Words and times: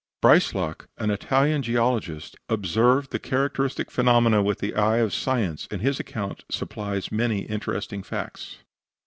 Breislak, 0.19 0.87
an 0.97 1.11
Italian 1.11 1.61
geologist, 1.61 2.35
observed 2.49 3.11
the 3.11 3.19
characteristic 3.19 3.91
phenomena 3.91 4.41
with 4.41 4.57
the 4.57 4.73
eye 4.73 4.97
of 4.97 5.13
science, 5.13 5.67
and 5.69 5.79
his 5.79 5.99
account 5.99 6.43
supplies 6.49 7.11
many 7.11 7.41
interesting 7.43 8.01
facts. 8.01 8.57